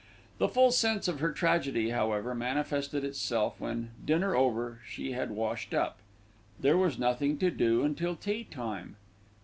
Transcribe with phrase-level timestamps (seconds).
[0.39, 5.75] The full sense of her tragedy, however, manifested itself when, dinner over, she had washed
[5.75, 5.99] up.
[6.59, 8.95] There was nothing to do until tea time.